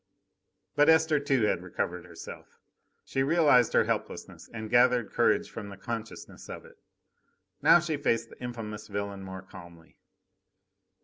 But 0.75 0.89
Esther, 0.89 1.19
too, 1.19 1.43
had 1.43 1.61
recovered 1.61 2.05
herself. 2.05 2.47
She 3.05 3.21
realised 3.21 3.73
her 3.73 3.83
helplessness, 3.83 4.49
and 4.51 4.67
gathered 4.67 5.11
courage 5.11 5.47
from 5.51 5.69
the 5.69 5.77
consciousness 5.77 6.49
of 6.49 6.65
it! 6.65 6.79
Now 7.61 7.79
she 7.79 7.97
faced 7.97 8.31
the 8.31 8.41
infamous 8.41 8.87
villain 8.87 9.21
more 9.21 9.43
calmly. 9.43 9.99